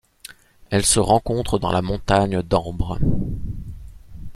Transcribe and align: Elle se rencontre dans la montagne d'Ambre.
Elle 0.71 0.83
se 0.83 0.99
rencontre 0.99 1.59
dans 1.59 1.71
la 1.71 1.83
montagne 1.83 2.41
d'Ambre. 2.41 2.97